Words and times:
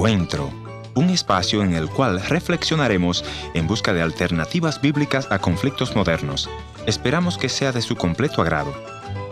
Encuentro, 0.00 0.50
un 0.94 1.10
espacio 1.10 1.62
en 1.62 1.74
el 1.74 1.86
cual 1.90 2.22
reflexionaremos 2.22 3.22
en 3.52 3.66
busca 3.66 3.92
de 3.92 4.00
alternativas 4.00 4.80
bíblicas 4.80 5.30
a 5.30 5.40
conflictos 5.40 5.94
modernos. 5.94 6.48
Esperamos 6.86 7.36
que 7.36 7.50
sea 7.50 7.70
de 7.70 7.82
su 7.82 7.96
completo 7.96 8.40
agrado. 8.40 8.72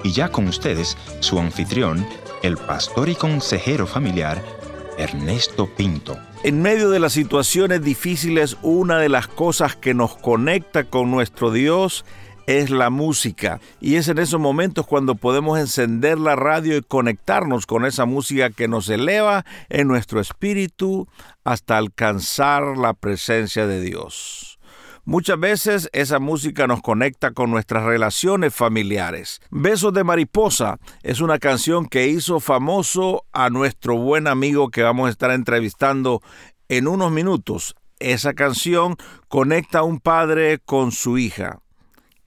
Y 0.05 0.13
ya 0.13 0.29
con 0.29 0.47
ustedes, 0.47 0.99
su 1.21 1.39
anfitrión, 1.39 2.07
el 2.43 2.59
pastor 2.59 3.09
y 3.09 3.15
consejero 3.15 3.87
familiar, 3.87 4.45
Ernesto 4.99 5.75
Pinto. 5.75 6.19
En 6.45 6.61
medio 6.61 6.91
de 6.91 7.01
las 7.01 7.15
situaciones 7.15 7.83
difíciles, 7.83 8.59
una 8.61 8.99
de 8.99 9.09
las 9.09 9.27
cosas 9.27 9.75
que 9.75 9.95
nos 9.95 10.17
conecta 10.17 10.85
con 10.85 11.11
nuestro 11.11 11.51
Dios 11.51 12.05
es 12.05 12.28
la 12.71 12.89
música. 12.89 13.61
Y 13.79 13.97
es 13.97 14.09
en 14.09 14.19
esos 14.19 14.41
momentos 14.41 14.87
cuando 14.87 15.17
podemos 15.17 15.59
encender 15.59 16.19
la 16.19 16.35
radio 16.35 16.79
y 16.79 16.83
conectarnos 16.83 17.67
con 17.67 17.85
esa 17.85 18.07
música 18.07 18.49
que 18.49 18.69
nos 18.69 18.89
eleva 18.89 19.45
en 19.69 19.87
nuestro 19.87 20.19
espíritu 20.19 21.07
hasta 21.45 21.77
alcanzar 21.77 22.79
la 22.79 22.95
presencia 22.95 23.67
de 23.67 23.83
Dios. 23.83 24.59
Muchas 25.05 25.39
veces 25.39 25.91
esa 25.93 26.21
música 26.21 26.67
nos 26.67 26.81
conecta 26.81 27.33
con 27.33 27.51
nuestras 27.51 27.85
relaciones 27.85 28.55
familiares. 28.55 29.41
Besos 29.51 29.93
de 29.93 30.05
Mariposa 30.05 30.79
es 31.03 31.21
una 31.21 31.39
canción 31.39 31.87
que 31.87 32.09
hizo 32.09 32.41
famoso 32.41 33.25
a 33.33 33.51
nuestro 33.51 33.97
buen 33.97 34.27
amigo 34.27 34.71
que 34.71 34.83
vamos 34.83 35.09
a 35.09 35.11
estar 35.11 35.33
entrevistando 35.33 36.23
en 36.71 36.89
unos 36.89 37.13
minutos. 37.13 37.75
Esa 37.99 38.33
canción 38.33 38.97
conecta 39.29 39.81
a 39.81 39.83
un 39.83 40.01
padre 40.01 40.61
con 40.65 40.93
su 40.93 41.19
hija. 41.19 41.61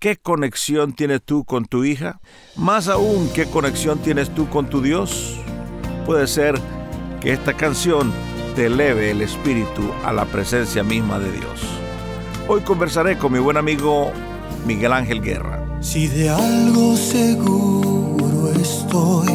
¿Qué 0.01 0.17
conexión 0.17 0.93
tienes 0.93 1.21
tú 1.23 1.45
con 1.45 1.65
tu 1.65 1.83
hija? 1.83 2.21
Más 2.55 2.87
aún, 2.87 3.29
¿qué 3.35 3.45
conexión 3.45 3.99
tienes 3.99 4.33
tú 4.33 4.49
con 4.49 4.67
tu 4.67 4.81
Dios? 4.81 5.37
Puede 6.07 6.25
ser 6.25 6.59
que 7.19 7.31
esta 7.31 7.53
canción 7.53 8.11
te 8.55 8.65
eleve 8.65 9.11
el 9.11 9.21
espíritu 9.21 9.91
a 10.03 10.11
la 10.11 10.25
presencia 10.25 10.83
misma 10.83 11.19
de 11.19 11.31
Dios. 11.31 11.61
Hoy 12.47 12.61
conversaré 12.61 13.19
con 13.19 13.31
mi 13.31 13.37
buen 13.37 13.57
amigo 13.57 14.11
Miguel 14.65 14.91
Ángel 14.91 15.21
Guerra. 15.21 15.63
Si 15.81 16.07
de 16.07 16.31
algo 16.31 16.97
seguro 16.97 18.51
estoy, 18.59 19.27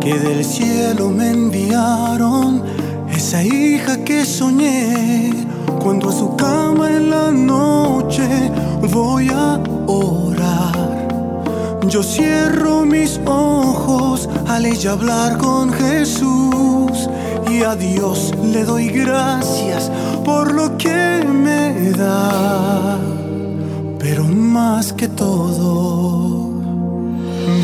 que 0.00 0.20
del 0.20 0.44
cielo 0.44 1.10
me 1.10 1.30
enviaron 1.30 2.62
esa 3.10 3.42
hija 3.42 4.04
que 4.04 4.24
soñé 4.24 5.55
cuando 5.86 6.08
a 6.08 6.12
su 6.12 6.34
cama 6.34 6.90
en 6.90 7.10
la 7.10 7.30
noche 7.30 8.50
voy 8.90 9.28
a 9.28 9.60
orar. 9.86 11.06
Yo 11.86 12.02
cierro 12.02 12.84
mis 12.84 13.20
ojos 13.24 14.28
al 14.48 14.66
ella 14.66 14.90
hablar 14.90 15.38
con 15.38 15.72
Jesús 15.72 17.08
y 17.48 17.62
a 17.62 17.76
Dios 17.76 18.34
le 18.42 18.64
doy 18.64 18.88
gracias 18.88 19.92
por 20.24 20.52
lo 20.52 20.76
que 20.76 21.24
me 21.24 21.92
da. 21.92 22.98
Pero 24.00 24.24
más 24.24 24.92
que 24.92 25.06
todo, 25.06 26.50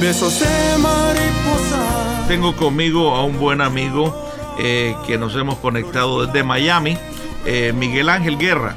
besos 0.01 0.39
de 0.39 0.79
mariposa. 0.79 2.29
Tengo 2.29 2.55
conmigo 2.55 3.17
a 3.17 3.25
un 3.25 3.41
buen 3.41 3.61
amigo 3.61 4.14
eh, 4.61 4.95
que 5.09 5.19
nos 5.19 5.34
hemos 5.34 5.57
conectado 5.57 6.25
desde 6.25 6.45
Miami 6.45 6.97
eh, 7.45 7.73
Miguel 7.73 8.09
Ángel 8.09 8.39
Guerra, 8.39 8.77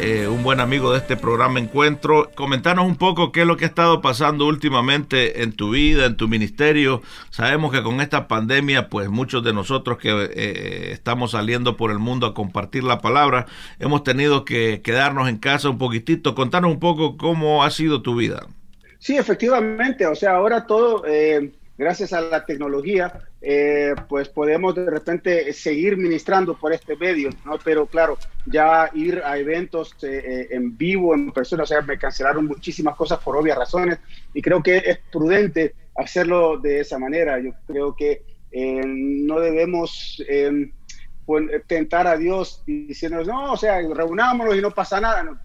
eh, 0.00 0.26
un 0.28 0.42
buen 0.42 0.60
amigo 0.60 0.92
de 0.92 0.98
este 0.98 1.16
programa 1.16 1.58
Encuentro. 1.58 2.30
Comentanos 2.34 2.86
un 2.86 2.96
poco 2.96 3.32
qué 3.32 3.42
es 3.42 3.46
lo 3.46 3.56
que 3.56 3.64
ha 3.64 3.68
estado 3.68 4.00
pasando 4.00 4.46
últimamente 4.46 5.42
en 5.42 5.52
tu 5.52 5.70
vida, 5.70 6.06
en 6.06 6.16
tu 6.16 6.28
ministerio. 6.28 7.02
Sabemos 7.30 7.72
que 7.72 7.82
con 7.82 8.00
esta 8.00 8.28
pandemia, 8.28 8.88
pues 8.88 9.08
muchos 9.10 9.44
de 9.44 9.52
nosotros 9.52 9.98
que 9.98 10.10
eh, 10.10 10.92
estamos 10.92 11.32
saliendo 11.32 11.76
por 11.76 11.90
el 11.90 11.98
mundo 11.98 12.26
a 12.26 12.34
compartir 12.34 12.84
la 12.84 13.00
palabra, 13.00 13.46
hemos 13.78 14.02
tenido 14.02 14.44
que 14.44 14.80
quedarnos 14.82 15.28
en 15.28 15.38
casa 15.38 15.68
un 15.68 15.78
poquitito. 15.78 16.34
Contanos 16.34 16.70
un 16.70 16.80
poco 16.80 17.16
cómo 17.16 17.64
ha 17.64 17.70
sido 17.70 18.02
tu 18.02 18.16
vida. 18.16 18.46
Sí, 18.98 19.16
efectivamente. 19.16 20.06
O 20.06 20.14
sea, 20.14 20.36
ahora 20.36 20.66
todo 20.66 21.04
gracias 21.76 22.12
a 22.12 22.20
la 22.20 22.44
tecnología, 22.44 23.12
eh, 23.40 23.94
pues 24.08 24.28
podemos 24.28 24.74
de 24.74 24.90
repente 24.90 25.52
seguir 25.52 25.96
ministrando 25.96 26.58
por 26.58 26.72
este 26.72 26.96
medio, 26.96 27.30
¿no? 27.44 27.58
Pero 27.62 27.86
claro, 27.86 28.18
ya 28.44 28.90
ir 28.94 29.22
a 29.24 29.38
eventos 29.38 29.94
eh, 30.02 30.22
eh, 30.24 30.48
en 30.50 30.76
vivo, 30.76 31.14
en 31.14 31.32
persona, 31.32 31.64
o 31.64 31.66
sea, 31.66 31.82
me 31.82 31.98
cancelaron 31.98 32.46
muchísimas 32.46 32.96
cosas 32.96 33.18
por 33.20 33.36
obvias 33.36 33.58
razones 33.58 33.98
y 34.32 34.40
creo 34.40 34.62
que 34.62 34.78
es 34.78 34.98
prudente 35.12 35.74
hacerlo 35.94 36.58
de 36.58 36.80
esa 36.80 36.98
manera. 36.98 37.38
Yo 37.40 37.50
creo 37.66 37.94
que 37.94 38.22
no 38.52 39.38
debemos 39.40 40.22
pues, 41.26 41.44
tentar 41.66 42.06
a 42.06 42.16
Dios 42.16 42.62
diciendo, 42.66 43.22
no, 43.22 43.52
o 43.52 43.56
sea, 43.56 43.80
reunámonos 43.82 44.56
y 44.56 44.62
no 44.62 44.70
pasa 44.70 44.98
nada, 44.98 45.38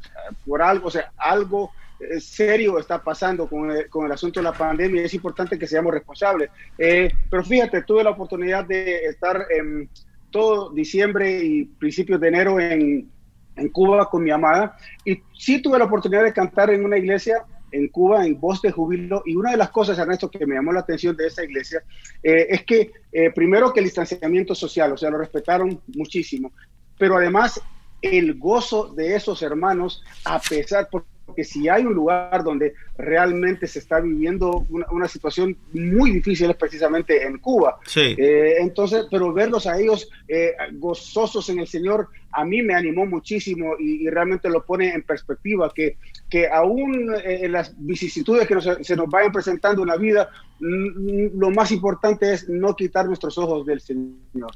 por 0.45 0.61
algo, 0.61 0.87
o 0.87 0.91
sea, 0.91 1.11
algo 1.17 1.71
eh, 1.71 1.80
serio 2.19 2.79
está 2.79 3.01
pasando 3.03 3.47
con 3.47 3.71
el, 3.71 3.89
con 3.89 4.05
el, 4.05 4.11
asunto 4.11 4.39
de 4.39 4.43
la 4.45 4.53
pandemia 4.53 5.01
y 5.01 5.05
es 5.05 5.13
importante 5.13 5.57
que 5.57 5.67
seamos 5.67 5.93
responsables. 5.93 6.49
Eh, 6.77 7.11
pero 7.29 7.43
fíjate, 7.43 7.83
tuve 7.83 8.03
la 8.03 8.11
oportunidad 8.11 8.65
de 8.65 9.05
estar 9.05 9.45
en 9.49 9.89
todo 10.29 10.71
diciembre 10.71 11.43
y 11.43 11.65
principios 11.65 12.19
de 12.19 12.27
enero 12.27 12.59
en, 12.59 13.09
en 13.55 13.69
Cuba 13.69 14.09
con 14.09 14.23
mi 14.23 14.31
amada 14.31 14.77
y 15.03 15.19
sí 15.37 15.61
tuve 15.61 15.77
la 15.77 15.85
oportunidad 15.85 16.23
de 16.23 16.33
cantar 16.33 16.69
en 16.69 16.85
una 16.85 16.97
iglesia 16.97 17.43
en 17.71 17.87
Cuba 17.87 18.25
en 18.25 18.39
voz 18.39 18.61
de 18.61 18.71
júbilo 18.71 19.23
y 19.25 19.35
una 19.35 19.51
de 19.51 19.57
las 19.57 19.69
cosas, 19.69 19.97
Ernesto, 19.97 20.29
que 20.29 20.45
me 20.45 20.55
llamó 20.55 20.73
la 20.73 20.81
atención 20.81 21.15
de 21.15 21.27
esa 21.27 21.43
iglesia 21.43 21.83
eh, 22.23 22.47
es 22.49 22.63
que 22.65 22.91
primero 23.33 23.71
que 23.73 23.79
el 23.79 23.85
distanciamiento 23.85 24.55
social, 24.55 24.91
o 24.93 24.97
sea, 24.97 25.09
lo 25.09 25.17
respetaron 25.17 25.81
muchísimo, 25.95 26.51
pero 26.97 27.17
además 27.17 27.61
el 28.01 28.37
gozo 28.37 28.93
de 28.93 29.15
esos 29.15 29.41
hermanos, 29.41 30.03
a 30.25 30.39
pesar, 30.39 30.89
que 31.33 31.43
si 31.43 31.69
hay 31.69 31.85
un 31.85 31.93
lugar 31.93 32.43
donde 32.43 32.73
realmente 32.97 33.67
se 33.67 33.79
está 33.79 33.99
viviendo 33.99 34.65
una, 34.69 35.07
situación 35.07 35.57
muy 35.73 36.11
difícil 36.11 36.49
es 36.49 36.55
precisamente 36.55 37.25
en 37.25 37.37
Cuba. 37.39 37.79
Sí. 37.85 38.15
Eh, 38.17 38.55
entonces, 38.59 39.05
pero 39.09 39.33
verlos 39.33 39.67
a 39.67 39.79
ellos 39.79 40.09
eh, 40.27 40.53
gozosos 40.73 41.49
en 41.49 41.59
el 41.59 41.67
Señor, 41.67 42.07
a 42.31 42.45
mí 42.45 42.61
me 42.61 42.73
animó 42.73 43.05
muchísimo 43.05 43.75
y, 43.79 44.07
realmente 44.09 44.49
lo 44.49 44.63
pone 44.63 44.93
en 44.93 45.03
perspectiva, 45.03 45.71
que, 45.73 45.97
que 46.29 46.47
aún 46.47 47.13
eh, 47.15 47.39
en 47.43 47.51
las 47.51 47.73
vicisitudes 47.77 48.47
que 48.47 48.83
se 48.83 48.95
nos 48.95 49.09
vayan 49.09 49.31
presentando 49.31 49.81
en 49.81 49.89
la 49.89 49.97
vida, 49.97 50.29
lo 50.59 51.49
más 51.49 51.71
importante 51.71 52.33
es 52.33 52.47
no 52.47 52.75
quitar 52.75 53.07
nuestros 53.07 53.37
ojos 53.37 53.65
del 53.65 53.81
Señor. 53.81 54.51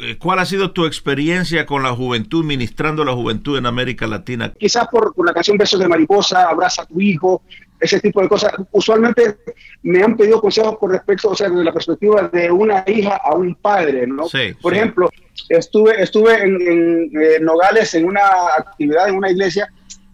Eh, 0.00 0.18
¿Cuál 0.18 0.40
ha 0.40 0.44
sido 0.44 0.72
tu 0.72 0.86
experiencia 0.86 1.66
con 1.66 1.82
la 1.82 1.94
juventud, 1.94 2.44
ministrando 2.44 3.04
la 3.04 3.12
juventud 3.12 3.56
en 3.56 3.66
América 3.66 4.06
Latina? 4.06 4.52
Quizás 4.58 4.88
por, 4.88 5.12
la 5.24 5.32
canción 5.32 5.56
Besos 5.56 5.78
de 5.78 5.88
Mariposa, 5.88 6.48
Abraza 6.48 6.82
a 6.82 6.86
tu 6.86 7.00
hijo, 7.00 7.42
ese 7.78 8.00
tipo 8.00 8.20
de 8.20 8.28
cosas. 8.28 8.52
Usualmente 8.72 9.36
me 9.82 10.02
han 10.02 10.16
pedido 10.16 10.40
consejos 10.40 10.78
con 10.78 10.90
respecto, 10.90 11.30
o 11.30 11.34
sea, 11.36 11.48
desde 11.48 11.62
la 11.62 11.72
perspectiva 11.72 12.28
de 12.28 12.50
una 12.50 12.82
hija 12.86 13.20
a 13.24 13.34
un 13.34 13.54
padre, 13.54 14.06
¿no? 14.06 14.28
Sí, 14.28 14.52
por 14.60 14.74
ejemplo, 14.74 15.10
estuve, 15.48 16.02
estuve 16.02 16.42
en, 16.42 17.44
Nogales 17.44 17.94
en 17.94 18.06
una 18.06 18.26
actividad 18.58 19.08
en 19.08 19.16
una 19.16 19.30
iglesia 19.30 19.68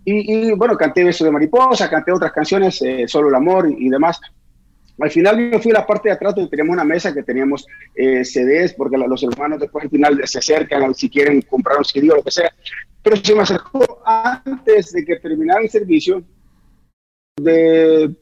y, 0.05 0.53
bueno, 0.53 0.77
canté 0.77 1.05
Besos 1.05 1.25
de 1.25 1.31
Mariposa, 1.31 1.89
canté 1.89 2.13
otras 2.13 2.33
canciones, 2.33 2.83
eh, 2.83 3.05
Solo 3.07 3.29
el 3.29 3.35
Amor 3.35 3.69
y 3.71 3.89
demás. 3.89 4.21
Al 5.01 5.11
final 5.11 5.39
me 5.39 5.59
fui 5.59 5.71
a 5.71 5.81
la 5.81 5.87
parte 5.87 6.09
de 6.09 6.15
atrás 6.15 6.35
donde 6.35 6.51
teníamos 6.51 6.75
una 6.75 6.85
mesa 6.85 7.15
que 7.15 7.23
teníamos 7.23 7.67
eh, 7.95 8.25
CDs, 8.25 8.75
porque 8.75 8.99
los 8.99 9.23
hermanos 9.23 9.61
después 9.61 9.85
al 9.85 9.91
final 9.91 10.21
se 10.25 10.39
acercan 10.39 10.95
si 10.95 11.09
quieren 11.09 11.41
comprar 11.43 11.79
un 11.79 11.85
CD 11.85 12.11
o 12.11 12.17
lo 12.17 12.23
que 12.23 12.31
sea. 12.31 12.53
Pero 13.03 13.17
se 13.17 13.35
me 13.35 13.43
acercó 13.43 14.03
antes 14.05 14.93
de 14.93 15.05
que 15.05 15.17
terminara 15.17 15.63
el 15.63 15.71
servicio 15.71 16.23
de 17.37 18.15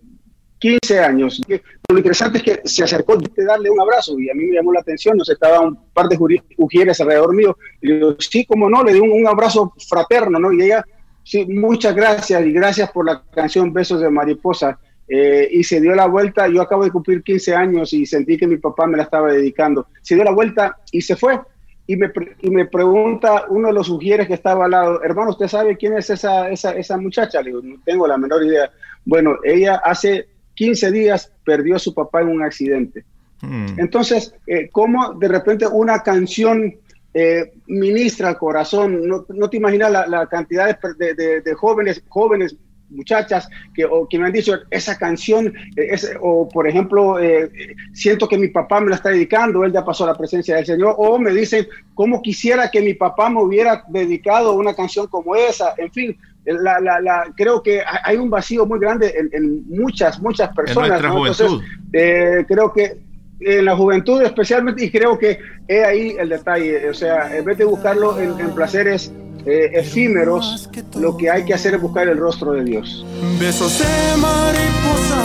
15 0.59 1.00
años. 1.00 1.41
Lo 1.88 1.99
interesante 1.99 2.38
es 2.38 2.44
que 2.44 2.61
se 2.64 2.85
acercó 2.85 3.17
de 3.17 3.44
darle 3.44 3.70
un 3.70 3.81
abrazo 3.81 4.19
y 4.19 4.31
a 4.31 4.35
mí 4.35 4.44
me 4.44 4.56
llamó 4.56 4.73
la 4.73 4.81
atención, 4.81 5.17
nos 5.17 5.29
estaba 5.29 5.61
un 5.61 5.91
par 5.93 6.08
de 6.08 6.19
ujieres 6.56 7.00
alrededor 7.00 7.35
mío. 7.35 7.56
Y 7.81 7.88
le 7.88 7.94
digo, 7.94 8.17
sí, 8.19 8.44
como 8.44 8.69
no, 8.69 8.85
le 8.85 8.93
di 8.93 9.00
un, 9.00 9.11
un, 9.11 9.26
abrazo 9.26 9.75
fraterno, 9.88 10.38
¿no? 10.38 10.52
Y 10.52 10.62
ella, 10.62 10.85
sí, 11.25 11.44
muchas 11.47 11.94
gracias 11.94 12.44
y 12.44 12.52
gracias 12.52 12.91
por 12.93 13.06
la 13.06 13.23
canción 13.35 13.73
Besos 13.73 14.00
de 14.00 14.11
Mariposa. 14.11 14.79
Eh, 15.08 15.49
y 15.50 15.64
se 15.64 15.81
dio 15.81 15.94
la 15.94 16.06
vuelta, 16.06 16.49
yo 16.49 16.60
acabo 16.60 16.84
de 16.84 16.90
cumplir 16.90 17.22
15 17.22 17.55
años 17.55 17.93
y 17.94 18.05
sentí 18.05 18.37
que 18.37 18.46
mi 18.46 18.58
papá 18.58 18.87
me 18.87 18.99
la 18.99 19.05
estaba 19.05 19.32
dedicando. 19.32 19.87
Se 20.02 20.14
dio 20.14 20.25
la 20.25 20.32
vuelta 20.32 20.76
y 20.93 21.00
se 21.00 21.16
fue. 21.16 21.40
Y 21.87 21.96
me, 21.96 22.12
y 22.43 22.50
me 22.50 22.66
pregunta 22.66 23.46
uno 23.49 23.69
de 23.69 23.75
los 23.75 23.87
sugieres 23.87 24.26
que 24.26 24.34
estaba 24.34 24.66
al 24.66 24.72
lado, 24.72 25.02
hermano, 25.02 25.31
¿usted 25.31 25.49
sabe 25.49 25.78
quién 25.78 25.96
es 25.96 26.10
esa, 26.10 26.50
esa, 26.50 26.72
esa 26.72 26.99
muchacha? 26.99 27.40
Le 27.40 27.49
digo, 27.49 27.62
no 27.62 27.76
tengo 27.82 28.06
la 28.06 28.19
menor 28.19 28.44
idea. 28.44 28.70
Bueno, 29.06 29.38
ella 29.43 29.76
hace 29.82 30.28
15 30.55 30.90
días 30.93 31.32
perdió 31.44 31.76
a 31.76 31.78
su 31.78 31.94
papá 31.94 32.20
en 32.20 32.28
un 32.28 32.43
accidente. 32.43 33.04
Hmm. 33.40 33.78
Entonces, 33.78 34.34
eh, 34.46 34.69
¿cómo 34.70 35.14
de 35.14 35.28
repente 35.28 35.66
una 35.66 36.02
canción 36.02 36.76
eh, 37.14 37.52
ministra 37.69 38.28
al 38.28 38.37
corazón? 38.38 39.08
No, 39.08 39.25
no 39.28 39.49
te 39.49 39.56
imaginas 39.56 39.90
la, 39.90 40.06
la 40.06 40.26
cantidad 40.26 40.78
de, 40.99 41.14
de, 41.14 41.40
de, 41.40 41.54
jóvenes, 41.54 42.02
jóvenes 42.08 42.54
muchachas 42.90 43.49
que, 43.75 43.85
o, 43.85 44.08
que 44.08 44.19
me 44.19 44.26
han 44.26 44.32
dicho 44.32 44.55
esa 44.70 44.96
canción, 44.96 45.52
eh, 45.76 45.96
o 46.20 46.49
por 46.49 46.69
ejemplo, 46.69 47.19
eh, 47.19 47.50
siento 47.93 48.29
que 48.29 48.38
mi 48.38 48.49
papá 48.49 48.81
me 48.81 48.90
la 48.90 48.96
está 48.96 49.11
dedicando, 49.11 49.64
él 49.64 49.73
ya 49.73 49.85
pasó 49.85 50.05
a 50.05 50.08
la 50.08 50.19
presencia 50.19 50.56
del 50.56 50.67
Señor, 50.67 50.94
o 50.99 51.19
me 51.19 51.32
dicen, 51.32 51.67
¿cómo 51.94 52.23
quisiera 52.23 52.70
que 52.70 52.81
mi 52.81 52.94
papá 52.94 53.29
me 53.29 53.43
hubiera 53.43 53.85
dedicado 53.88 54.55
una 54.55 54.75
canción 54.75 55.06
como 55.06 55.37
esa? 55.37 55.75
En 55.76 55.93
fin, 55.93 56.17
la, 56.44 56.81
la, 56.81 57.32
creo 57.37 57.62
que 57.62 57.82
hay 58.05 58.17
un 58.17 58.31
vacío 58.31 58.64
muy 58.67 58.79
grande 58.79 59.12
en, 59.32 59.69
muchas, 59.69 60.20
muchas 60.20 60.55
personas. 60.55 61.02
Entonces, 61.02 61.52
eh, 61.93 62.44
creo 62.46 62.73
que 62.73 62.99
en 63.40 63.64
la 63.64 63.76
juventud 63.76 64.23
especialmente, 64.23 64.85
y 64.85 64.90
creo 64.90 65.19
que 65.19 65.38
es 65.67 65.85
ahí 65.85 66.17
el 66.19 66.29
detalle, 66.29 66.88
o 66.88 66.94
sea, 66.94 67.37
en 67.37 67.44
vez 67.44 67.58
de 67.58 67.64
buscarlo 67.64 68.19
en, 68.19 68.35
placeres 68.55 69.12
eh, 69.46 69.70
efímeros, 69.75 70.69
lo 70.96 71.17
que 71.17 71.31
hay 71.31 71.44
que 71.44 71.55
hacer 71.55 71.75
es 71.75 71.81
buscar 71.81 72.08
el 72.08 72.19
rostro 72.19 72.52
de 72.52 72.64
Dios. 72.64 73.05
Besos 73.38 73.79
de 73.79 74.17
mariposa, 74.17 75.23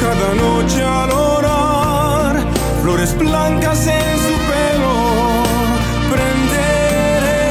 cada 0.00 0.34
noche 0.34 0.82
al 0.82 1.10
orar, 1.10 2.36
flores 2.82 3.16
blancas 3.18 3.86
en 3.86 4.18
su 4.18 4.34
pelo, 4.50 4.94
prenderé. 6.10 7.44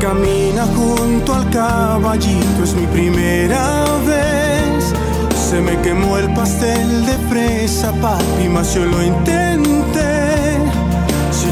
Camina 0.00 0.66
junto 0.66 1.34
al 1.34 1.50
caballito, 1.50 2.64
es 2.64 2.74
mi 2.74 2.86
primera 2.86 3.84
vez 4.06 4.28
se 5.48 5.62
me 5.62 5.80
quemó 5.80 6.18
el 6.18 6.28
pastel 6.34 7.06
de 7.06 7.16
fresa, 7.30 7.90
papi, 8.02 8.50
yo 8.74 8.84
lo 8.84 9.02
intenté. 9.02 9.97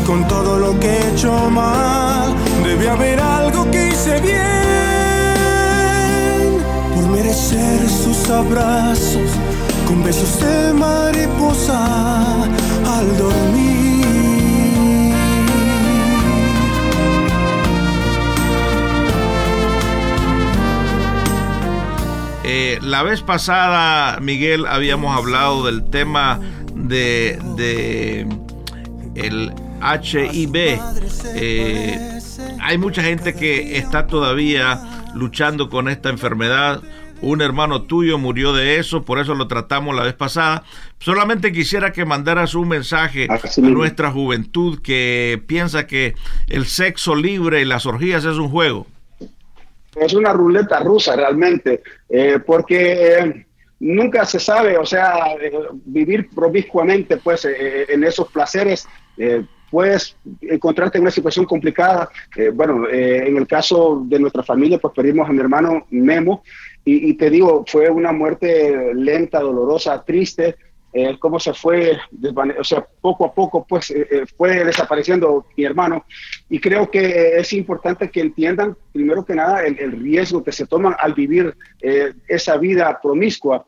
Con 0.06 0.26
todo 0.28 0.58
lo 0.58 0.78
que 0.78 0.86
he 0.86 1.08
hecho 1.12 1.50
mal, 1.50 2.32
debe 2.62 2.88
haber 2.88 3.18
algo 3.18 3.68
que 3.72 3.88
hice 3.88 4.20
bien. 4.20 4.36
Por 6.94 7.08
merecer 7.08 7.88
sus 7.88 8.30
abrazos, 8.30 9.30
con 9.88 10.04
besos 10.04 10.38
de 10.40 10.72
mariposa 10.74 12.44
al 12.44 13.18
dormir. 13.18 13.86
Eh, 22.44 22.78
la 22.80 23.02
vez 23.02 23.22
pasada, 23.22 24.20
Miguel, 24.20 24.66
habíamos 24.66 25.16
hablado 25.16 25.66
del 25.66 25.90
tema 25.90 26.38
de, 26.76 28.24
el 29.16 29.52
HIV. 29.80 30.78
Eh, 31.34 32.18
hay 32.60 32.78
mucha 32.78 33.02
gente 33.02 33.34
que 33.34 33.78
está 33.78 34.06
todavía 34.06 34.80
luchando 35.14 35.68
con 35.68 35.88
esta 35.88 36.08
enfermedad. 36.10 36.82
Un 37.22 37.40
hermano 37.40 37.82
tuyo 37.82 38.18
murió 38.18 38.52
de 38.52 38.78
eso, 38.78 39.02
por 39.02 39.18
eso 39.18 39.34
lo 39.34 39.48
tratamos 39.48 39.94
la 39.94 40.02
vez 40.02 40.14
pasada. 40.14 40.64
Solamente 40.98 41.52
quisiera 41.52 41.92
que 41.92 42.04
mandaras 42.04 42.54
un 42.54 42.68
mensaje 42.68 43.26
a 43.30 43.40
nuestra 43.60 44.10
juventud 44.10 44.80
que 44.82 45.42
piensa 45.46 45.86
que 45.86 46.14
el 46.46 46.66
sexo 46.66 47.14
libre 47.14 47.62
y 47.62 47.64
las 47.64 47.86
orgías 47.86 48.24
es 48.24 48.36
un 48.36 48.50
juego 48.50 48.86
es 49.96 50.14
una 50.14 50.32
ruleta 50.32 50.80
rusa 50.80 51.16
realmente, 51.16 51.82
eh, 52.08 52.38
porque 52.44 53.18
eh, 53.18 53.46
nunca 53.80 54.24
se 54.24 54.38
sabe, 54.38 54.76
o 54.76 54.84
sea, 54.84 55.32
eh, 55.40 55.52
vivir 55.84 56.28
promiscuamente 56.34 57.16
pues 57.16 57.46
en 57.46 58.04
esos 58.04 58.30
placeres. 58.30 58.86
Puedes 59.76 60.16
encontrarte 60.40 60.96
en 60.96 61.02
una 61.02 61.10
situación 61.10 61.44
complicada. 61.44 62.08
bueno, 62.54 62.88
en 62.88 63.36
el 63.36 63.46
caso 63.46 64.02
de 64.06 64.18
nuestra 64.18 64.42
familia, 64.42 64.78
pues 64.78 64.94
perdimos 64.94 65.28
a 65.28 65.32
mi 65.32 65.40
hermano 65.40 65.86
Memo 65.90 66.42
y, 66.82 67.10
y 67.10 67.14
te 67.14 67.28
digo, 67.28 67.64
fue 67.66 67.90
una 67.90 68.12
muerte 68.12 68.94
lenta, 68.94 69.40
dolorosa, 69.40 70.02
triste, 70.02 70.56
eh, 70.98 71.18
cómo 71.18 71.38
se 71.38 71.52
fue, 71.52 71.98
o 72.58 72.64
sea, 72.64 72.86
poco 73.02 73.26
a 73.26 73.34
poco 73.34 73.66
pues 73.68 73.90
eh, 73.90 74.08
eh, 74.10 74.24
fue 74.34 74.64
desapareciendo 74.64 75.44
mi 75.54 75.64
hermano. 75.64 76.06
Y 76.48 76.58
creo 76.58 76.90
que 76.90 77.36
es 77.36 77.52
importante 77.52 78.10
que 78.10 78.22
entiendan, 78.22 78.74
primero 78.94 79.22
que 79.22 79.34
nada, 79.34 79.62
el, 79.66 79.92
riesgo 79.92 80.42
que 80.42 80.52
se 80.52 80.66
toman 80.66 80.96
al 80.98 81.12
vivir 81.12 81.54
esa 82.26 82.56
vida 82.56 82.98
promiscua. 83.02 83.66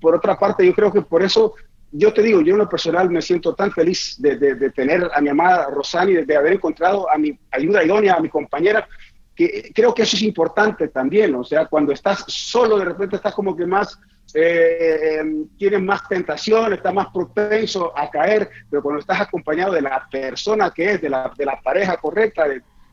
por 0.00 0.14
otra 0.14 0.38
parte, 0.38 0.64
yo 0.64 0.74
creo 0.74 0.90
que 0.90 1.02
por 1.02 1.22
eso, 1.22 1.52
yo 1.96 2.12
te 2.12 2.22
digo, 2.22 2.40
yo 2.40 2.54
en 2.54 2.58
lo 2.58 2.68
personal 2.68 3.08
me 3.08 3.22
siento 3.22 3.54
tan 3.54 3.70
feliz 3.70 4.16
de, 4.18 4.36
de 4.36 4.70
tener 4.70 5.08
a 5.14 5.20
mi 5.20 5.28
amada 5.28 5.68
Rosani, 5.70 6.14
de 6.14 6.36
haber 6.36 6.54
encontrado 6.54 7.08
a 7.08 7.16
mi 7.16 7.38
ayuda 7.52 7.84
idónea, 7.84 8.14
a 8.14 8.20
mi 8.20 8.28
compañera, 8.28 8.86
que 9.34 9.72
creo 9.74 9.94
que 9.94 10.02
eso 10.02 10.16
es 10.16 10.22
importante 10.22 10.88
también, 10.88 11.34
o 11.34 11.44
sea, 11.44 11.66
cuando 11.66 11.92
estás 11.92 12.24
solo, 12.28 12.78
de 12.78 12.84
repente 12.84 13.16
estás 13.16 13.34
como 13.34 13.56
que 13.56 13.66
más 13.66 13.98
eh, 14.34 15.18
em, 15.20 15.46
tienes 15.56 15.80
más 15.80 16.08
tentación, 16.08 16.72
estás 16.72 16.92
más 16.92 17.06
propenso 17.12 17.96
a 17.96 18.10
caer, 18.10 18.50
pero 18.68 18.82
cuando 18.82 19.00
estás 19.00 19.20
acompañado 19.20 19.72
de 19.74 19.82
la 19.82 20.08
persona 20.10 20.72
que 20.74 20.92
es, 20.92 21.00
de 21.00 21.08
la, 21.08 21.32
de 21.36 21.44
la 21.44 21.60
pareja 21.60 21.96
correcta, 21.96 22.46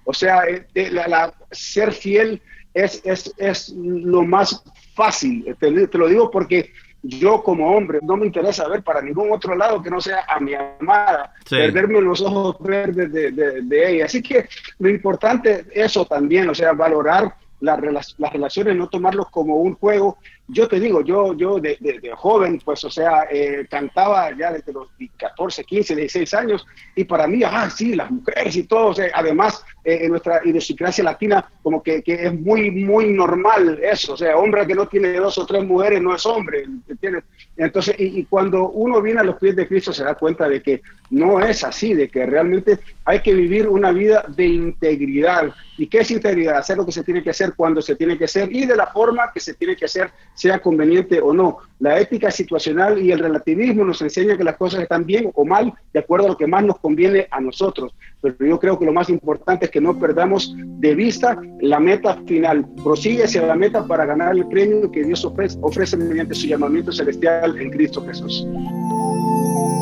o 0.04 0.14
sea, 0.14 0.44
eh, 0.46 0.66
la, 0.92 1.34
ser 1.52 1.94
fiel 1.94 2.42
es, 2.74 3.02
es, 3.04 3.34
es, 3.38 3.70
lo 3.70 4.24
más 4.24 4.64
fácil. 4.96 5.56
Te, 5.60 5.88
te, 5.88 5.98
lo 5.98 6.08
digo 6.08 6.30
porque 6.30 6.72
yo 7.04 7.42
como 7.42 7.76
hombre 7.76 8.00
no 8.02 8.16
me 8.16 8.26
interesa 8.26 8.68
ver 8.68 8.84
para 8.84 9.02
ningún 9.02 9.32
otro 9.32 9.56
lado 9.56 9.82
que 9.82 9.90
no 9.90 10.00
sea 10.00 10.26
a 10.28 10.40
mi 10.40 10.54
amada, 10.54 11.34
perderme 11.50 12.02
los 12.02 12.22
ojos 12.22 12.58
verdes 12.60 13.12
de, 13.12 13.32
de, 13.32 13.62
de, 13.62 13.92
ella. 13.92 14.06
Así 14.06 14.22
que 14.22 14.48
lo 14.80 14.90
importante 14.90 15.66
es 15.74 15.86
eso 15.88 16.06
también, 16.06 16.50
o 16.50 16.56
sea, 16.56 16.74
valorar 16.74 17.36
las, 17.60 18.16
las 18.18 18.34
relaciones, 18.34 18.76
no 18.76 18.90
tomarlos 18.90 19.30
como 19.30 19.56
un 19.58 19.76
juego 19.76 20.18
yo 20.52 20.68
te 20.68 20.80
digo, 20.80 21.02
yo, 21.02 21.34
yo 21.34 21.60
de, 21.60 21.78
joven, 22.16 22.62
pues, 22.64 22.84
o 22.84 22.90
sea, 22.90 23.28
eh, 23.32 23.66
cantaba 23.70 24.36
ya 24.38 24.52
desde 24.52 24.74
los 24.74 24.90
14, 25.18 25.64
15, 25.64 25.96
16 25.96 26.34
años, 26.34 26.66
y 26.96 27.06
para 27.06 27.26
mí, 27.26 27.42
ah, 27.44 27.70
sí, 27.70 27.96
las 27.96 28.12
mujeres 28.12 28.56
y 28.58 28.64
todo, 28.64 28.94
además, 29.14 29.64
eh, 29.84 30.00
en 30.04 30.12
nuestra 30.12 30.42
idiosincrasia 30.44 31.04
latina, 31.04 31.50
como 31.64 31.82
que, 31.82 32.04
que, 32.04 32.26
es 32.26 32.34
muy, 32.40 32.70
muy 32.70 33.14
normal 33.14 33.80
eso, 33.82 34.14
o 34.14 34.18
sea, 34.18 34.36
hombre 34.38 34.68
que 34.68 34.76
no 34.76 34.88
tiene 34.88 35.14
dos 35.14 35.38
o 35.38 35.46
tres 35.46 35.64
mujeres 35.64 36.02
no 36.02 36.14
es 36.14 36.26
hombre, 36.26 36.66
¿entiendes? 36.88 37.24
Entonces, 37.58 37.96
y, 37.98 38.26
cuando 38.26 38.70
uno 38.70 39.02
viene 39.02 39.20
a 39.20 39.24
los 39.24 39.38
pies 39.38 39.56
de 39.56 39.68
Cristo 39.68 39.94
se 39.94 40.04
da 40.04 40.16
cuenta 40.16 40.50
de 40.50 40.62
que 40.62 40.82
no 41.10 41.40
es 41.40 41.64
así, 41.64 41.94
de 41.94 42.10
que 42.10 42.26
realmente 42.26 42.80
hay 43.06 43.22
que 43.22 43.34
vivir 43.34 43.68
una 43.68 43.92
vida 43.92 44.24
de 44.28 44.48
integridad. 44.48 45.54
¿Y 45.78 45.88
qué 45.88 46.00
es 46.00 46.12
integridad? 46.12 46.58
Hacer 46.58 46.78
lo 46.78 46.86
que 46.86 46.92
se 46.92 47.04
tiene 47.04 47.22
que 47.22 47.32
hacer 47.32 47.54
cuando 47.56 47.82
se 47.82 47.96
tiene 47.96 48.18
que 48.18 48.26
hacer 48.26 48.52
y 48.52 48.66
de 48.66 48.76
la 48.76 48.88
forma 48.88 49.32
que 49.34 49.40
se 49.40 49.54
tiene 49.54 49.76
que 49.76 49.86
hacer 49.86 50.10
sea 50.42 50.60
conveniente 50.60 51.22
o 51.22 51.34
no. 51.34 51.58
La 51.80 52.00
ética 52.00 52.32
situacional 52.32 53.00
y 53.00 53.12
el 53.12 53.20
relativismo 53.20 53.86
nos 53.86 54.02
enseña 54.02 54.36
que 54.36 54.44
las 54.44 54.58
cosas 54.58 54.82
están 54.82 55.06
bien 55.06 55.30
o 55.36 55.46
mal 55.46 55.72
de 55.94 56.00
acuerdo 56.00 56.26
a 56.26 56.30
lo 56.30 56.38
que 56.38 56.48
más 56.48 56.64
nos 56.64 56.80
conviene 56.80 57.28
a 57.30 57.40
nosotros. 57.40 57.94
Pero 58.22 58.36
yo 58.40 58.60
creo 58.60 58.80
que 58.80 58.86
lo 58.86 58.94
más 58.94 59.10
importante 59.10 59.66
es 59.66 59.72
que 59.72 59.80
no 59.80 59.98
perdamos 60.00 60.56
de 60.58 60.96
vista 60.96 61.40
la 61.60 61.80
meta 61.80 62.18
final. 62.26 62.66
Prosigue 62.84 63.26
hacia 63.26 63.46
la 63.46 63.56
meta 63.56 63.86
para 63.86 64.06
ganar 64.06 64.36
el 64.36 64.48
premio 64.48 64.92
que 64.92 65.04
Dios 65.04 65.24
ofrece, 65.24 65.60
ofrece 65.62 65.96
mediante 65.96 66.34
su 66.34 66.48
llamamiento 66.48 66.92
celestial 66.92 67.60
en 67.62 67.70
Cristo 67.70 68.04
Jesús. 68.04 68.48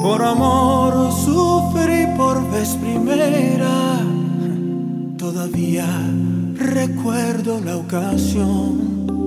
Por 0.04 0.22
amor 0.22 1.12
sufrí 1.12 2.06
por 2.18 2.38
vez 2.52 2.76
primera, 2.76 4.00
todavía 5.18 5.88
recuerdo 6.56 7.62
la 7.62 7.78
ocasión 7.78 9.19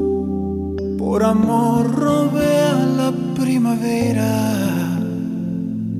por 1.04 1.24
amor 1.24 1.90
robé 1.96 2.60
a 2.60 2.86
la 2.86 3.12
primavera, 3.34 5.00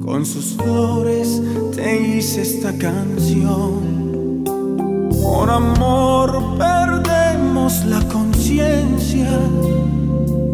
con 0.00 0.24
sus 0.24 0.54
flores 0.54 1.42
te 1.74 2.00
hice 2.00 2.42
esta 2.42 2.72
canción. 2.78 4.44
Por 5.10 5.50
amor 5.50 6.56
perdemos 6.56 7.84
la 7.86 8.00
conciencia 8.08 9.28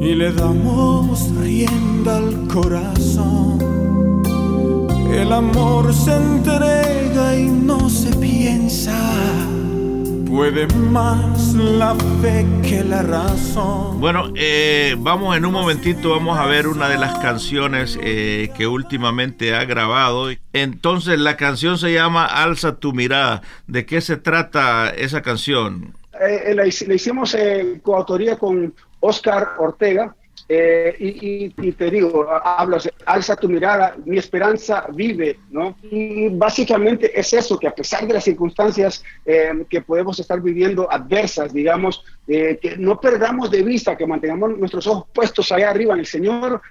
y 0.00 0.14
le 0.14 0.32
damos 0.32 1.28
rienda 1.36 2.16
al 2.16 2.48
corazón. 2.48 3.58
El 5.12 5.30
amor 5.30 5.92
se 5.92 6.16
entrega 6.16 7.38
y 7.38 7.50
no 7.50 7.90
se 7.90 8.16
piensa 8.16 8.96
puede 10.28 10.66
más 10.90 11.54
la 11.54 11.94
fe 12.20 12.46
que 12.62 12.84
la 12.84 13.02
razón. 13.02 13.98
Bueno, 13.98 14.32
eh, 14.36 14.94
vamos 14.98 15.36
en 15.36 15.46
un 15.46 15.52
momentito, 15.52 16.10
vamos 16.10 16.38
a 16.38 16.44
ver 16.46 16.68
una 16.68 16.88
de 16.88 16.98
las 16.98 17.18
canciones 17.18 17.98
eh, 18.02 18.50
que 18.56 18.66
últimamente 18.66 19.54
ha 19.54 19.64
grabado. 19.64 20.28
Entonces, 20.52 21.18
la 21.18 21.36
canción 21.36 21.78
se 21.78 21.92
llama 21.92 22.26
Alza 22.26 22.76
tu 22.76 22.92
mirada. 22.92 23.42
¿De 23.66 23.86
qué 23.86 24.00
se 24.00 24.16
trata 24.16 24.90
esa 24.90 25.22
canción? 25.22 25.94
Eh, 26.20 26.54
la, 26.54 26.66
hicimos 26.66 27.34
en 27.34 27.80
coautoría 27.80 28.36
con 28.36 28.74
Oscar 29.00 29.52
Ortega. 29.58 30.14
Eh, 30.50 30.96
y, 30.98 31.72
te 31.72 31.90
digo, 31.90 32.26
hablas, 32.30 32.88
alza 33.04 33.36
tu 33.36 33.50
mirada, 33.50 33.94
mi 34.06 34.16
esperanza 34.16 34.86
vive, 34.94 35.38
¿no? 35.50 35.76
Y 35.82 36.30
básicamente 36.30 37.18
es 37.18 37.34
eso, 37.34 37.58
que 37.58 37.68
a 37.68 37.74
pesar 37.74 38.06
de 38.06 38.14
las 38.14 38.24
circunstancias 38.24 39.04
eh, 39.26 39.66
que 39.68 39.82
podemos 39.82 40.18
estar 40.18 40.40
viviendo 40.40 40.90
adversas, 40.90 41.52
digamos, 41.52 42.02
eh, 42.26 42.58
que 42.62 42.78
no 42.78 42.98
perdamos 42.98 43.50
de 43.50 43.62
vista, 43.62 43.94
que 43.94 44.06
mantengamos 44.06 44.56
nuestros 44.56 44.86
ojos 44.86 45.04
puestos 45.12 45.52
allá 45.52 45.68
arriba 45.68 45.92
en 45.92 46.00
el 46.00 46.06
Señor, 46.06 46.62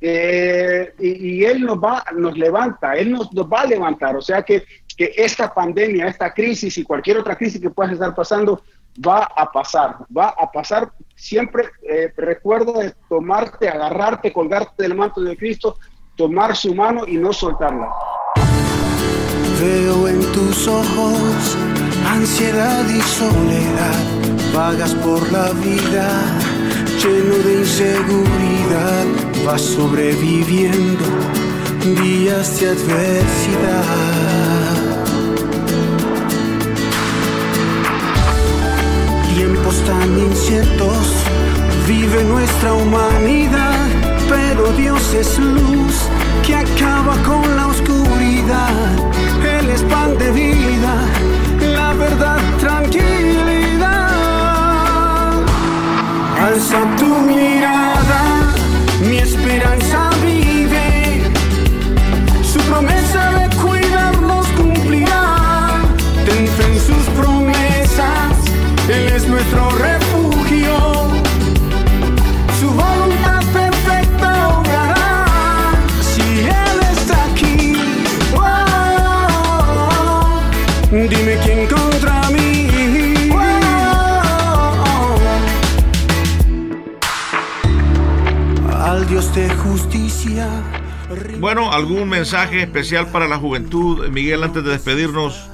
y, 0.00 1.44
Él 1.44 1.60
nos 1.60 1.78
va, 1.78 2.04
nos 2.16 2.36
levanta, 2.36 2.94
Él 2.94 3.12
nos, 3.12 3.32
nos, 3.32 3.46
va 3.46 3.60
a 3.60 3.66
levantar. 3.66 4.16
O 4.16 4.20
sea 4.20 4.42
que, 4.42 4.64
que 4.96 5.12
esta 5.16 5.54
pandemia, 5.54 6.08
esta 6.08 6.34
crisis 6.34 6.76
y 6.76 6.82
cualquier 6.82 7.18
otra 7.18 7.36
crisis 7.36 7.60
que 7.60 7.70
puedas 7.70 7.92
estar 7.92 8.12
pasando, 8.12 8.64
va 8.98 9.24
a 9.24 9.50
pasar, 9.50 9.96
va 10.16 10.34
a 10.38 10.50
pasar. 10.50 10.92
Siempre 11.14 11.64
eh, 11.88 12.12
recuerda 12.16 12.72
de 12.80 12.94
tomarte, 13.08 13.68
agarrarte, 13.68 14.32
colgarte 14.32 14.82
del 14.82 14.94
manto 14.94 15.20
de 15.20 15.36
Cristo, 15.36 15.76
tomar 16.16 16.56
su 16.56 16.74
mano 16.74 17.06
y 17.06 17.16
no 17.16 17.32
soltarla. 17.32 17.88
Veo 19.60 20.08
en 20.08 20.20
tus 20.32 20.66
ojos 20.66 21.56
ansiedad 22.06 22.84
y 22.88 23.00
soledad, 23.00 24.54
vagas 24.54 24.94
por 24.96 25.30
la 25.32 25.50
vida, 25.52 26.08
lleno 27.02 27.36
de 27.44 27.60
inseguridad, 27.60 29.06
vas 29.46 29.62
sobreviviendo 29.62 31.04
días 32.02 32.60
de 32.60 32.68
adversidad. 32.68 34.61
Tan 40.12 40.18
inciertos 40.18 41.24
vive 41.86 42.24
nuestra 42.24 42.72
humanidad, 42.74 43.86
pero 44.28 44.72
Dios 44.72 45.14
es 45.14 45.38
luz 45.38 45.94
que 46.46 46.54
acaba 46.54 47.16
con 47.22 47.56
la 47.56 47.68
oscuridad. 47.68 48.70
Él 49.58 49.70
es 49.70 49.82
pan 49.82 50.16
de 50.18 50.30
vida, 50.32 50.94
la 51.74 51.92
verdad, 51.94 52.38
tranquilidad. 52.60 53.82
Alza 56.40 56.80
tu 56.98 57.31
Bueno, 91.38 91.72
¿algún 91.72 92.08
mensaje 92.08 92.62
especial 92.62 93.08
para 93.08 93.26
la 93.26 93.36
juventud, 93.38 94.08
Miguel, 94.08 94.42
antes 94.42 94.64
de 94.64 94.70
despedirnos? 94.70 95.50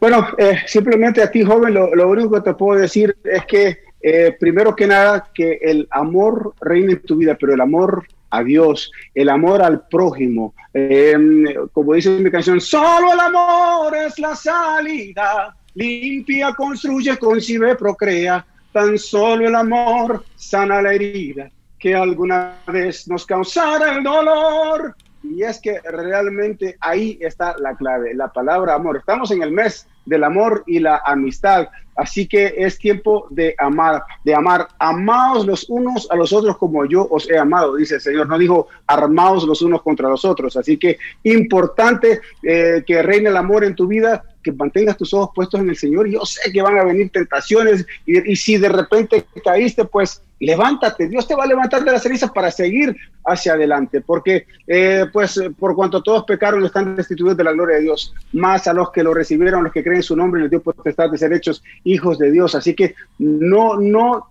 Bueno, 0.00 0.26
eh, 0.36 0.58
simplemente 0.66 1.22
a 1.22 1.30
ti, 1.30 1.42
joven, 1.42 1.74
lo, 1.74 2.08
único 2.08 2.32
que 2.32 2.40
te 2.40 2.54
puedo 2.54 2.80
decir 2.80 3.16
es 3.24 3.44
que, 3.46 3.78
eh, 4.02 4.36
primero 4.38 4.74
que 4.74 4.86
nada, 4.86 5.30
que 5.32 5.58
el 5.62 5.86
amor 5.90 6.54
reine 6.60 6.92
en 6.92 7.02
tu 7.02 7.16
vida, 7.16 7.36
pero 7.40 7.54
el 7.54 7.60
amor 7.60 8.06
a 8.30 8.42
Dios, 8.42 8.90
el 9.14 9.28
amor 9.28 9.62
al 9.62 9.86
prójimo. 9.88 10.54
Em, 10.74 11.46
como 11.72 11.94
dice 11.94 12.10
mi 12.10 12.30
canción, 12.30 12.60
solo 12.60 13.12
el 13.12 13.20
amor 13.20 13.96
es 13.96 14.18
la 14.18 14.34
salida. 14.34 15.56
Limpia, 15.74 16.52
construye, 16.52 17.16
concibe, 17.16 17.76
procrea. 17.76 18.44
Tan 18.72 18.98
solo 18.98 19.48
el 19.48 19.54
amor 19.54 20.24
sana 20.36 20.82
la 20.82 20.92
herida 20.92 21.50
que 21.78 21.94
alguna 21.94 22.58
vez 22.66 23.08
nos 23.08 23.26
causara 23.26 23.96
el 23.96 24.02
dolor. 24.02 24.94
Y 25.22 25.42
es 25.42 25.60
que 25.60 25.80
realmente 25.80 26.76
ahí 26.80 27.18
está 27.20 27.56
la 27.58 27.76
clave, 27.76 28.14
la 28.14 28.28
palabra 28.28 28.74
amor. 28.74 28.96
Estamos 28.96 29.30
en 29.32 29.42
el 29.42 29.50
mes 29.50 29.86
del 30.04 30.22
amor 30.22 30.62
y 30.66 30.78
la 30.78 31.02
amistad. 31.04 31.68
Así 31.96 32.28
que 32.28 32.54
es 32.58 32.78
tiempo 32.78 33.26
de 33.30 33.54
amar, 33.58 34.02
de 34.22 34.34
amar. 34.34 34.68
Amaos 34.78 35.46
los 35.46 35.68
unos 35.68 36.06
a 36.10 36.16
los 36.16 36.32
otros 36.32 36.56
como 36.58 36.84
yo 36.84 37.08
os 37.10 37.28
he 37.28 37.38
amado, 37.38 37.74
dice 37.74 37.96
el 37.96 38.00
Señor. 38.00 38.28
No 38.28 38.38
dijo 38.38 38.68
armaos 38.86 39.44
los 39.44 39.62
unos 39.62 39.82
contra 39.82 40.08
los 40.08 40.24
otros. 40.24 40.56
Así 40.56 40.76
que 40.76 40.98
importante 41.24 42.20
eh, 42.42 42.84
que 42.86 43.02
reine 43.02 43.30
el 43.30 43.36
amor 43.36 43.64
en 43.64 43.74
tu 43.74 43.86
vida, 43.86 44.22
que 44.42 44.52
mantengas 44.52 44.96
tus 44.96 45.12
ojos 45.12 45.30
puestos 45.34 45.60
en 45.60 45.70
el 45.70 45.76
Señor. 45.76 46.06
Yo 46.08 46.24
sé 46.24 46.52
que 46.52 46.62
van 46.62 46.78
a 46.78 46.84
venir 46.84 47.10
tentaciones 47.10 47.84
y, 48.04 48.30
y 48.30 48.36
si 48.36 48.58
de 48.58 48.68
repente 48.68 49.24
caíste, 49.42 49.86
pues 49.86 50.22
levántate, 50.40 51.08
Dios 51.08 51.26
te 51.26 51.34
va 51.34 51.44
a 51.44 51.46
levantar 51.46 51.84
de 51.84 51.92
la 51.92 51.98
ceniza 51.98 52.32
para 52.32 52.50
seguir 52.50 52.96
hacia 53.24 53.54
adelante, 53.54 54.00
porque 54.00 54.46
eh, 54.66 55.06
pues 55.12 55.40
por 55.58 55.74
cuanto 55.74 56.02
todos 56.02 56.24
pecaron 56.24 56.64
están 56.64 56.96
destituidos 56.96 57.36
de 57.36 57.44
la 57.44 57.52
gloria 57.52 57.76
de 57.76 57.82
Dios, 57.82 58.14
más 58.32 58.66
a 58.66 58.72
los 58.72 58.90
que 58.90 59.02
lo 59.02 59.14
recibieron, 59.14 59.64
los 59.64 59.72
que 59.72 59.82
creen 59.82 59.98
en 59.98 60.02
su 60.02 60.16
nombre, 60.16 60.42
les 60.42 60.50
dio 60.50 60.62
potestad 60.62 61.10
de 61.10 61.18
ser 61.18 61.32
hechos 61.32 61.62
hijos 61.84 62.18
de 62.18 62.30
Dios, 62.30 62.54
así 62.54 62.74
que 62.74 62.94
no, 63.18 63.76
no 63.76 64.26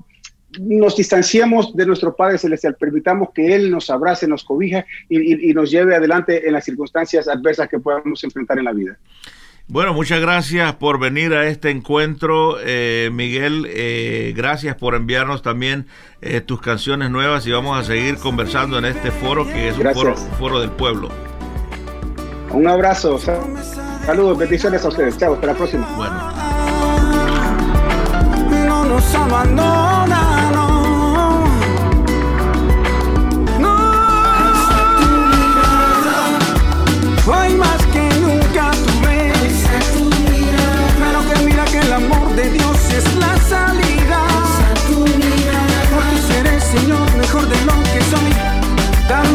nos 0.59 0.95
distanciemos 0.95 1.75
de 1.75 1.85
nuestro 1.85 2.15
Padre 2.15 2.37
Celestial, 2.37 2.75
permitamos 2.75 3.29
que 3.33 3.55
Él 3.55 3.69
nos 3.69 3.89
abrace, 3.89 4.27
nos 4.27 4.43
cobija 4.43 4.85
y 5.09 5.53
nos 5.53 5.69
lleve 5.69 5.95
adelante 5.95 6.47
en 6.47 6.53
las 6.53 6.63
circunstancias 6.63 7.27
adversas 7.27 7.67
que 7.67 7.79
podamos 7.79 8.23
enfrentar 8.23 8.57
en 8.59 8.65
la 8.65 8.71
vida. 8.71 8.97
Bueno, 9.67 9.95
muchas 9.95 10.21
gracias 10.21 10.75
por 10.75 10.99
venir 10.99 11.33
a 11.33 11.47
este 11.47 11.71
encuentro, 11.71 12.57
eh, 12.61 13.09
Miguel. 13.11 13.65
Eh, 13.67 14.31
gracias 14.35 14.75
por 14.75 14.93
enviarnos 14.93 15.41
también 15.41 15.87
eh, 16.21 16.39
tus 16.39 16.61
canciones 16.61 17.09
nuevas 17.09 17.47
y 17.47 17.51
vamos 17.51 17.79
a 17.79 17.83
seguir 17.83 18.17
conversando 18.17 18.77
en 18.77 18.85
este 18.85 19.09
foro 19.09 19.47
que 19.47 19.69
es 19.69 19.77
un 19.77 20.15
foro, 20.37 20.59
del 20.59 20.69
pueblo. 20.69 21.09
Un 22.51 22.67
abrazo, 22.67 23.17
saludos, 23.17 24.37
bendiciones 24.37 24.85
a 24.85 24.89
ustedes. 24.89 25.17
Chao, 25.17 25.33
hasta 25.33 25.47
la 25.47 25.55
próxima. 25.55 25.87
Bueno. 25.95 26.31
No 28.67 28.85
nos 28.85 29.15
abandona, 29.15 30.24
Dame 49.07 49.34